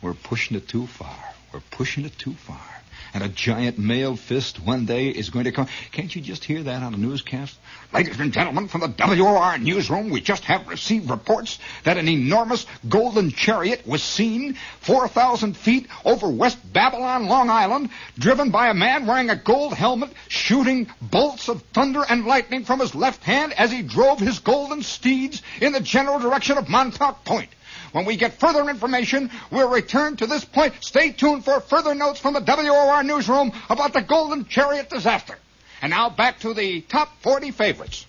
[0.00, 1.34] we're pushing it too far.
[1.52, 2.81] We're pushing it too far
[3.14, 5.68] and a giant mailed fist one day is going to come.
[5.90, 7.58] Can't you just hear that on a newscast?
[7.92, 12.64] Ladies and gentlemen, from the WOR newsroom, we just have received reports that an enormous
[12.88, 19.06] golden chariot was seen 4,000 feet over West Babylon, Long Island, driven by a man
[19.06, 23.70] wearing a gold helmet, shooting bolts of thunder and lightning from his left hand as
[23.70, 27.50] he drove his golden steeds in the general direction of Montauk Point.
[27.92, 30.72] When we get further information, we'll return to this point.
[30.80, 35.38] Stay tuned for further notes from the WOR newsroom about the Golden Chariot disaster.
[35.82, 38.06] And now back to the top 40 favorites.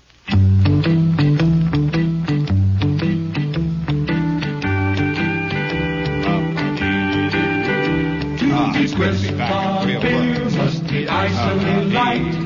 [8.56, 12.40] Ah, these crisp must be ah, icily ah, light.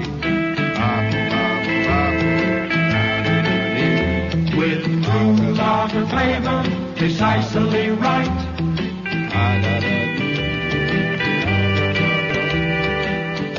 [4.57, 8.27] With true lager flavor precisely right.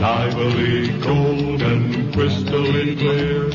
[0.01, 3.51] I will Lively, cold, and crystally clear.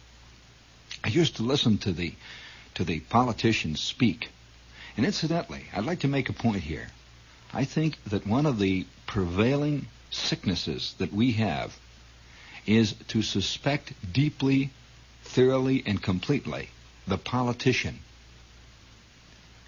[1.03, 2.13] I used to listen to the
[2.75, 4.29] to the politicians speak.
[4.95, 6.87] And incidentally, I'd like to make a point here.
[7.53, 11.77] I think that one of the prevailing sicknesses that we have
[12.65, 14.69] is to suspect deeply,
[15.23, 16.69] thoroughly, and completely
[17.07, 17.99] the politician.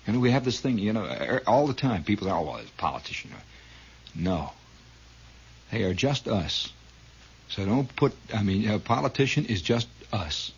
[0.06, 2.04] And we have this thing, you know, er, all the time.
[2.04, 3.32] People say, oh, well, politician.
[4.14, 4.52] No.
[5.74, 6.72] They are just us.
[7.50, 10.52] So don't put, I mean, a politician is just us.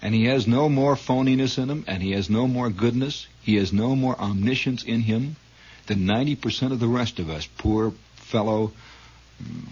[0.00, 3.56] And he has no more phoniness in him, and he has no more goodness, he
[3.56, 5.36] has no more omniscience in him
[5.88, 8.72] than 90% of the rest of us, poor fellow
[9.42, 9.64] mm,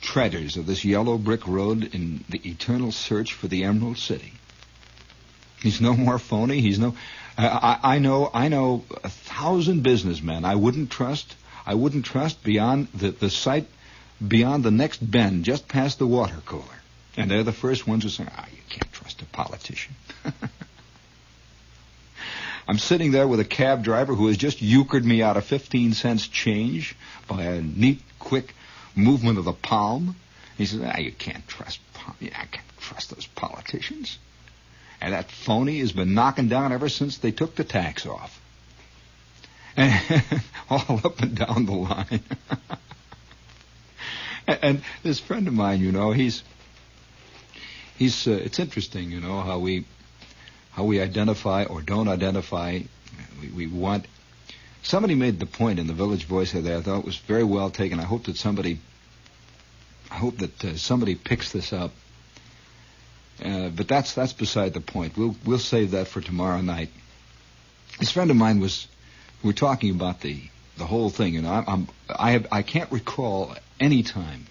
[0.00, 4.32] treaders of this yellow brick road in the eternal search for the Emerald City.
[5.62, 6.60] He's no more phony.
[6.60, 6.96] He's no.
[7.36, 8.30] I, I know.
[8.34, 10.44] I know a thousand businessmen.
[10.44, 11.36] I wouldn't trust.
[11.68, 13.66] I wouldn't trust beyond the the site,
[14.26, 16.64] beyond the next bend, just past the water cooler.
[17.14, 19.94] And they're the first ones who say, "Ah, you can't trust a politician."
[22.68, 25.92] I'm sitting there with a cab driver who has just euchred me out of 15
[25.92, 28.54] cents change by a neat, quick
[28.94, 30.16] movement of the palm.
[30.56, 31.80] He says, ah, you can't trust,
[32.20, 34.18] I can't trust those politicians.
[35.02, 38.38] And that phony has been knocking down ever since they took the tax off.
[39.76, 40.24] And
[40.70, 42.22] all up and down the line.
[44.46, 46.42] and this friend of mine, you know, he's
[47.96, 49.84] he's uh, it's interesting, you know, how we
[50.72, 52.80] how we identify or don't identify.
[53.40, 54.06] We, we want.
[54.82, 56.78] Somebody made the point in the Village Voice there.
[56.78, 58.00] I thought it was very well taken.
[58.00, 58.78] I hope that somebody.
[60.10, 61.90] I hope that uh, somebody picks this up.
[63.44, 65.16] Uh, but that's that's beside the point.
[65.16, 66.90] We'll we'll save that for tomorrow night.
[67.98, 68.86] This friend of mine was.
[69.42, 70.40] We're talking about the
[70.76, 74.46] the whole thing, and I'm, I'm I have I can't recall any time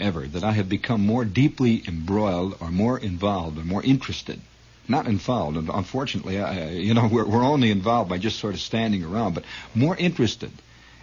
[0.00, 4.40] ever that I have become more deeply embroiled or more involved or more interested
[4.88, 5.56] not involved.
[5.56, 9.34] And unfortunately, I, you know, we're, we're only involved by just sort of standing around,
[9.34, 9.44] but
[9.74, 10.52] more interested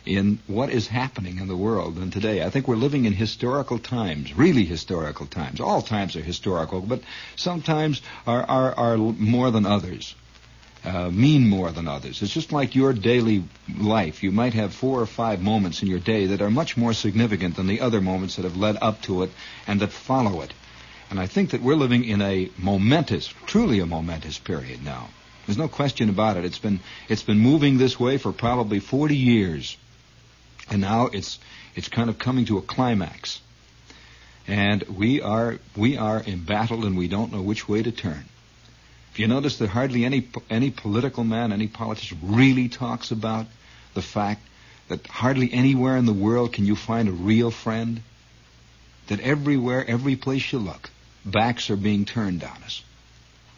[0.06, 2.44] in what is happening in the world than today.
[2.44, 5.60] I think we're living in historical times, really historical times.
[5.60, 7.02] All times are historical, but
[7.36, 10.16] sometimes are, are, are more than others.
[10.82, 12.22] Uh, mean more than others.
[12.22, 13.44] It's just like your daily
[13.78, 14.24] life.
[14.24, 17.58] You might have four or five moments in your day that are much more significant
[17.58, 19.30] than the other moments that have led up to it
[19.68, 20.54] and that follow it.
[21.10, 25.10] And I think that we're living in a momentous, truly a momentous period now.
[25.46, 26.46] There's no question about it.
[26.46, 29.78] It's been it's been moving this way for probably 40 years,
[30.70, 31.40] and now it's
[31.76, 33.42] it's kind of coming to a climax.
[34.48, 38.26] And we are we are embattled, and we don't know which way to turn.
[39.12, 43.48] If you notice that hardly any any political man, any politician really talks about
[43.94, 44.42] the fact
[44.88, 48.02] that hardly anywhere in the world can you find a real friend.
[49.08, 50.92] That everywhere, every place you look,
[51.26, 52.84] backs are being turned on us,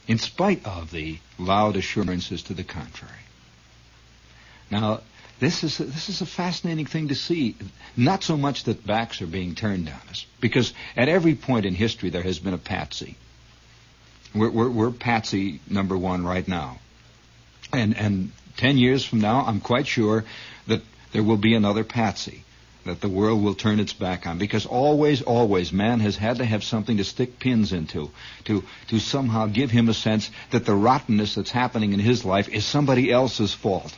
[0.07, 3.13] in spite of the loud assurances to the contrary.
[4.69, 5.01] Now,
[5.41, 7.57] this is a, this is a fascinating thing to see.
[7.97, 11.75] Not so much that backs are being turned on us, because at every point in
[11.75, 13.17] history there has been a patsy.
[14.33, 16.79] We're, we're, we're patsy number one right now,
[17.73, 20.23] and and ten years from now, I'm quite sure
[20.67, 22.43] that there will be another patsy
[22.85, 24.37] that the world will turn its back on.
[24.37, 28.11] Because always always man has had to have something to stick pins into
[28.45, 32.49] to to somehow give him a sense that the rottenness that's happening in his life
[32.49, 33.95] is somebody else's fault.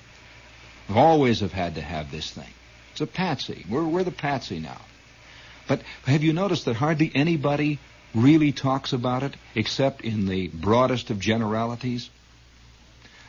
[0.90, 2.50] We always have had to have this thing.
[2.92, 3.66] It's a patsy.
[3.70, 4.82] We're we're the patsy now.
[5.68, 7.80] But have you noticed that hardly anybody
[8.14, 12.10] really talks about it except in the broadest of generalities?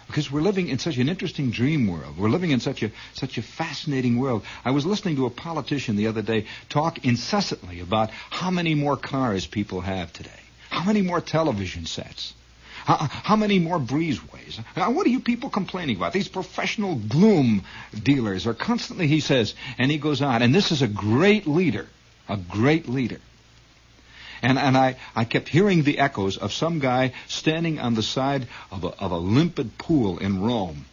[0.07, 2.19] Because we're living in such an interesting dream world.
[2.19, 4.45] We're living in such a such a fascinating world.
[4.65, 8.97] I was listening to a politician the other day talk incessantly about how many more
[8.97, 10.31] cars people have today,
[10.69, 12.35] how many more television sets,
[12.85, 14.59] how, many more breezeways?
[14.77, 16.13] What are you people complaining about?
[16.13, 17.65] These professional gloom
[18.03, 21.87] dealers are constantly, he says, and he goes on, and this is a great leader,
[22.29, 23.21] a great leader.
[24.45, 28.47] And, and I, I kept hearing the echoes of some guy standing on the side
[28.71, 30.85] of a, of a limpid pool in Rome.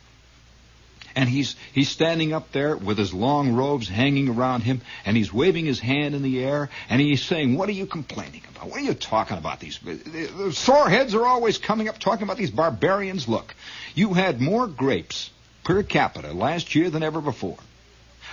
[1.18, 5.34] And he's, he's standing up there with his long robes hanging around him, and he's
[5.34, 8.70] waving his hand in the air, and he's saying, What are you complaining about?
[8.70, 9.60] What are you talking about?
[9.60, 13.28] These the sore heads are always coming up talking about these barbarians.
[13.28, 13.54] Look,
[13.94, 15.30] you had more grapes
[15.66, 17.58] per capita last year than ever before.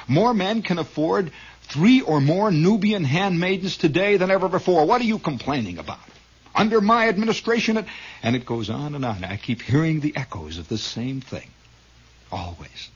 [0.07, 1.33] More men can afford
[1.69, 4.87] three or more Nubian handmaidens today than ever before.
[4.87, 5.99] What are you complaining about?
[6.55, 7.85] Under my administration, it,
[8.23, 9.23] and it goes on and on.
[9.23, 11.49] I keep hearing the echoes of the same thing.
[12.33, 12.91] Always.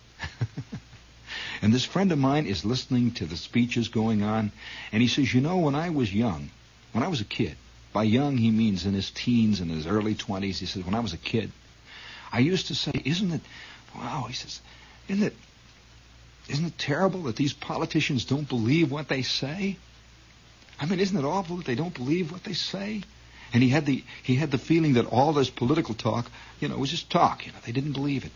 [1.63, 4.53] and this friend of mine is listening to the speeches going on,
[4.91, 6.51] and he says, You know, when I was young,
[6.93, 7.57] when I was a kid,
[7.93, 11.01] by young he means in his teens and his early 20s, he says, When I
[11.01, 11.53] was a kid,
[12.33, 13.43] I used to say, Isn't it,
[13.95, 14.61] wow, he says,
[15.09, 15.37] Isn't it
[16.49, 19.77] isn't it terrible that these politicians don't believe what they say?
[20.81, 23.03] I mean, isn't it awful that they don't believe what they say?
[23.53, 26.77] And he had the he had the feeling that all this political talk, you know,
[26.79, 27.47] was just talk.
[27.47, 28.33] You know, they didn't believe it.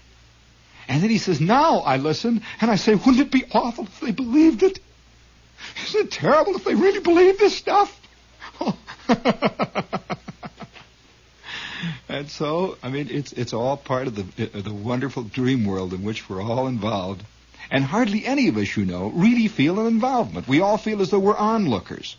[0.88, 4.00] And then he says, "Now I listen, and I say, wouldn't it be awful if
[4.00, 4.78] they believed it?
[5.84, 8.00] Isn't it terrible if they really believe this stuff?"
[12.09, 15.92] and so, I mean, it's it's all part of the uh, the wonderful dream world
[15.92, 17.24] in which we're all involved.
[17.70, 20.46] And hardly any of us, you know, really feel an involvement.
[20.46, 22.16] We all feel as though we're onlookers.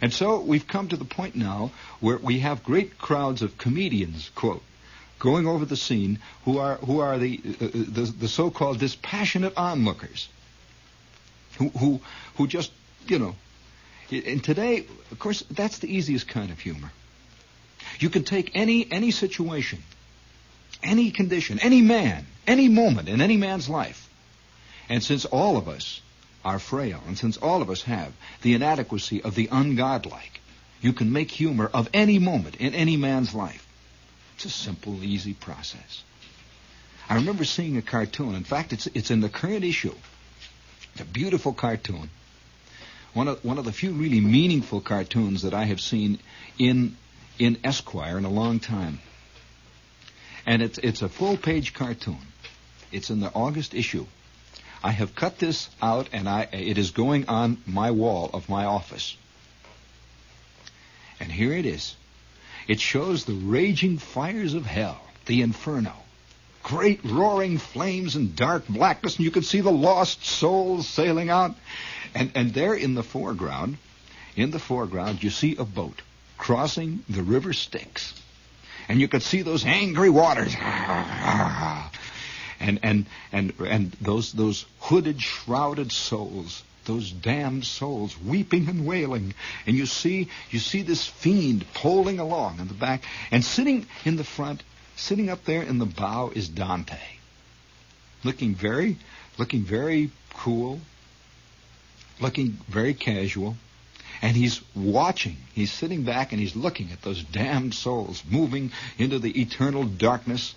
[0.00, 4.30] And so we've come to the point now where we have great crowds of comedians,
[4.34, 4.62] quote,
[5.18, 9.54] going over the scene who are who are the uh, uh the, the so-called dispassionate
[9.56, 10.28] onlookers,
[11.58, 12.00] who who
[12.36, 12.72] who just
[13.06, 13.34] you know.
[14.10, 16.92] And today, of course, that's the easiest kind of humor.
[17.98, 19.82] You can take any any situation,
[20.82, 24.05] any condition, any man, any moment in any man's life,
[24.88, 26.00] and since all of us
[26.44, 28.12] are frail, and since all of us have
[28.42, 30.40] the inadequacy of the ungodlike,
[30.80, 33.66] you can make humor of any moment in any man's life.
[34.36, 36.02] It's a simple, easy process.
[37.08, 38.34] I remember seeing a cartoon.
[38.34, 39.94] In fact, it's it's in the current issue.
[40.92, 42.10] It's a beautiful cartoon.
[43.14, 46.18] One of one of the few really meaningful cartoons that I have seen
[46.58, 46.96] in
[47.38, 49.00] in Esquire in a long time.
[50.44, 52.18] And it's it's a full page cartoon.
[52.92, 54.06] It's in the August issue.
[54.86, 58.66] I have cut this out and I, it is going on my wall of my
[58.66, 59.16] office.
[61.18, 61.96] And here it is.
[62.68, 65.92] It shows the raging fires of hell, the inferno.
[66.62, 71.56] Great roaring flames and dark blackness, and you can see the lost souls sailing out.
[72.14, 73.78] And, and there in the foreground,
[74.36, 76.00] in the foreground, you see a boat
[76.38, 78.14] crossing the river Styx.
[78.88, 80.54] And you can see those angry waters
[82.60, 89.34] and and and and those those hooded, shrouded souls, those damned souls weeping and wailing,
[89.66, 94.16] and you see you see this fiend poling along in the back, and sitting in
[94.16, 94.62] the front,
[94.96, 96.98] sitting up there in the bow is Dante,
[98.24, 98.96] looking very,
[99.38, 100.80] looking very cool,
[102.20, 103.56] looking very casual.
[104.22, 105.36] And he's watching.
[105.52, 110.54] He's sitting back and he's looking at those damned souls moving into the eternal darkness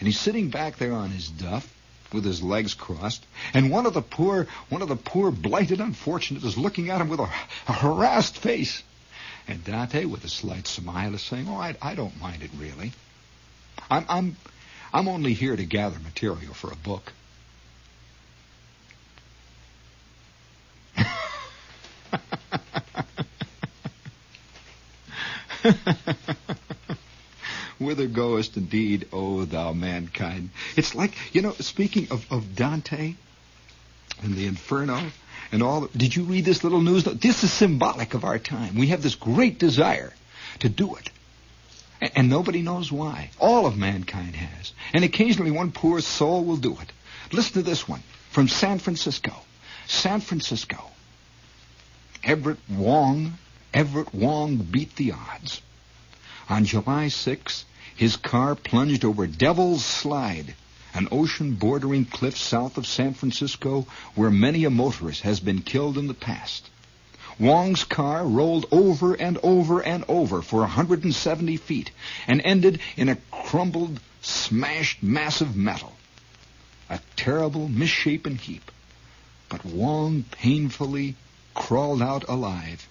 [0.00, 1.72] and he's sitting back there on his duff
[2.12, 3.24] with his legs crossed,
[3.54, 7.08] and one of the poor, one of the poor blighted unfortunates is looking at him
[7.08, 7.30] with a,
[7.68, 8.82] a harassed face.
[9.46, 12.90] And Dante, with a slight smile, is saying, "Oh, I, I don't mind it really.
[13.90, 14.36] I'm, I'm,
[14.92, 17.12] I'm only here to gather material for a book."
[27.80, 30.50] Whither goest indeed, O thou mankind?
[30.76, 33.14] It's like, you know, speaking of, of Dante
[34.22, 35.00] and the Inferno
[35.50, 37.04] and all, did you read this little news?
[37.04, 38.74] This is symbolic of our time.
[38.76, 40.12] We have this great desire
[40.58, 41.08] to do it.
[42.02, 43.30] And, and nobody knows why.
[43.38, 44.74] All of mankind has.
[44.92, 46.92] And occasionally one poor soul will do it.
[47.32, 49.32] Listen to this one from San Francisco.
[49.86, 50.90] San Francisco.
[52.22, 53.38] Everett Wong,
[53.72, 55.62] Everett Wong beat the odds.
[56.50, 57.64] On July 6,
[58.00, 60.54] his car plunged over Devil's Slide,
[60.94, 65.98] an ocean bordering cliff south of San Francisco where many a motorist has been killed
[65.98, 66.70] in the past.
[67.38, 71.90] Wong's car rolled over and over and over for 170 feet
[72.26, 75.94] and ended in a crumbled, smashed mass of metal.
[76.88, 78.70] A terrible, misshapen heap.
[79.50, 81.16] But Wong painfully
[81.52, 82.88] crawled out alive.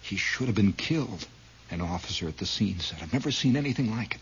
[0.00, 1.26] He should have been killed,
[1.70, 2.98] an officer at the scene said.
[3.02, 4.20] I've never seen anything like it.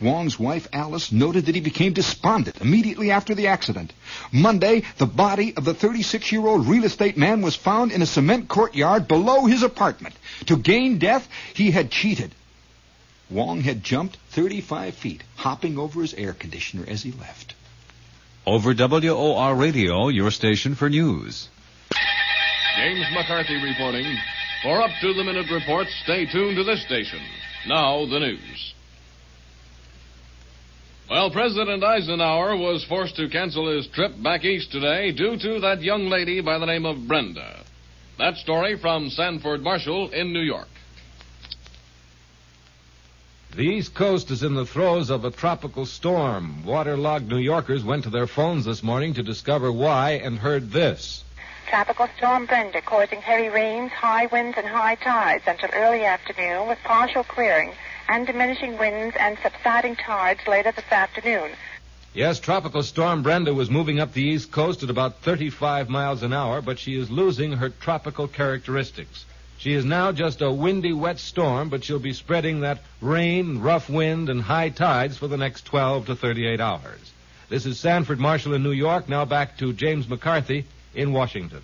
[0.00, 3.92] Wong's wife, Alice, noted that he became despondent immediately after the accident.
[4.32, 9.06] Monday, the body of the 36-year-old real estate man was found in a cement courtyard
[9.06, 10.14] below his apartment.
[10.46, 12.34] To gain death, he had cheated.
[13.30, 17.54] Wong had jumped 35 feet, hopping over his air conditioner as he left.
[18.46, 21.48] Over WOR Radio, your station for news.
[22.76, 24.18] James McCarthy reporting.
[24.64, 27.20] For up to the minute reports, stay tuned to this station.
[27.66, 28.74] Now, the news.
[31.10, 35.82] Well, President Eisenhower was forced to cancel his trip back east today due to that
[35.82, 37.62] young lady by the name of Brenda.
[38.16, 40.68] That story from Sanford Marshall in New York.
[43.54, 46.64] The East Coast is in the throes of a tropical storm.
[46.64, 51.23] Waterlogged New Yorkers went to their phones this morning to discover why and heard this.
[51.66, 56.78] Tropical Storm Brenda causing heavy rains, high winds, and high tides until early afternoon with
[56.84, 57.72] partial clearing
[58.08, 61.50] and diminishing winds and subsiding tides later this afternoon.
[62.12, 66.32] Yes, Tropical Storm Brenda was moving up the East Coast at about 35 miles an
[66.32, 69.24] hour, but she is losing her tropical characteristics.
[69.58, 73.88] She is now just a windy, wet storm, but she'll be spreading that rain, rough
[73.88, 77.12] wind, and high tides for the next 12 to 38 hours.
[77.48, 79.08] This is Sanford Marshall in New York.
[79.08, 81.62] Now back to James McCarthy in Washington.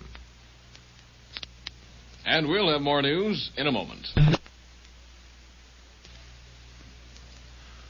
[2.25, 4.07] And we'll have more news in a moment.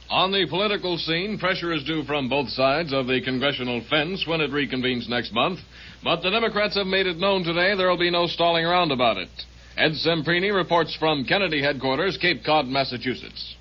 [0.10, 4.42] On the political scene, pressure is due from both sides of the congressional fence when
[4.42, 5.60] it reconvenes next month.
[6.04, 9.16] But the Democrats have made it known today there will be no stalling around about
[9.18, 9.30] it.
[9.78, 13.56] Ed Semprini reports from Kennedy headquarters, Cape Cod, Massachusetts.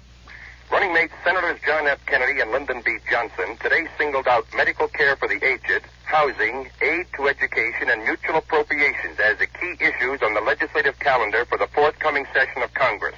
[0.71, 1.99] Running mates Senators John F.
[2.07, 2.99] Kennedy and Lyndon B.
[3.11, 8.37] Johnson today singled out medical care for the aged, housing, aid to education, and mutual
[8.37, 13.17] appropriations as the key issues on the legislative calendar for the forthcoming session of Congress.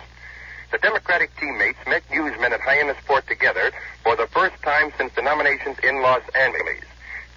[0.71, 3.71] The Democratic teammates met newsmen at Hyannisport together
[4.03, 6.81] for the first time since the nominations in Los Angeles.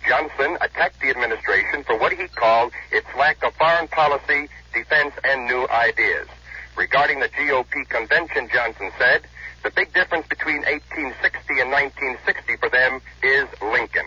[0.07, 5.45] Johnson attacked the administration for what he called its lack of foreign policy, defense, and
[5.45, 6.29] new ideas.
[6.77, 9.27] Regarding the GOP convention, Johnson said,
[9.65, 12.21] the big difference between 1860 and 1960
[12.61, 14.05] for them is Lincoln.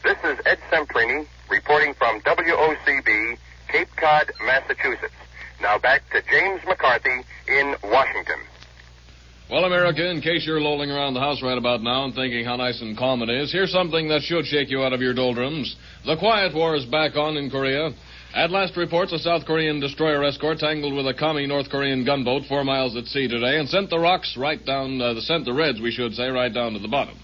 [0.00, 3.36] This is Ed Semprini reporting from WOCB,
[3.68, 5.12] Cape Cod, Massachusetts.
[5.60, 8.40] Now back to James McCarthy in Washington.
[9.50, 12.56] Well, America, in case you're lolling around the house right about now and thinking how
[12.56, 15.76] nice and calm it is, here's something that should shake you out of your doldrums.
[16.06, 17.92] The quiet war is back on in Korea.
[18.34, 22.42] At last reports, a South Korean destroyer escort tangled with a commie North Korean gunboat
[22.48, 25.80] four miles at sea today and sent the rocks right down, uh, sent the reds,
[25.80, 27.16] we should say, right down to the bottom.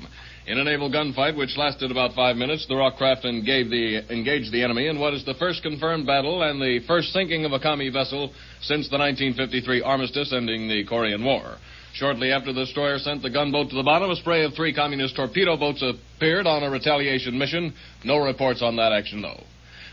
[0.46, 4.62] In a naval gunfight which lasted about five minutes, the ROK craft the, engaged the
[4.62, 7.90] enemy in what is the first confirmed battle and the first sinking of a commie
[7.90, 11.56] vessel since the 1953 armistice ending the Korean War.
[11.92, 15.16] Shortly after the destroyer sent the gunboat to the bottom, a spray of three communist
[15.16, 17.74] torpedo boats appeared on a retaliation mission.
[18.04, 19.42] No reports on that action, though.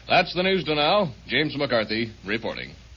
[0.07, 1.13] That's the news to now.
[1.27, 2.77] James McCarthy reporting.